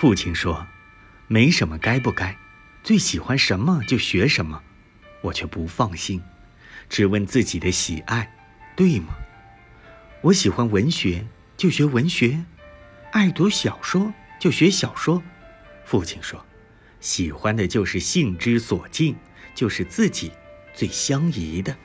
[0.00, 0.64] 父亲说
[1.26, 2.38] ：“没什么该不该，
[2.84, 4.62] 最喜欢什么就学什么。”
[5.22, 6.22] 我却不放心，
[6.88, 8.32] 只问自己的喜爱，
[8.76, 9.16] 对吗？
[10.20, 11.26] 我喜欢文学，
[11.56, 12.44] 就学文学；
[13.10, 15.20] 爱读小说，就学小说。
[15.84, 16.46] 父亲说
[17.02, 19.16] ：“喜欢的就是性之所近，
[19.52, 20.30] 就是自己
[20.74, 21.76] 最相宜的。”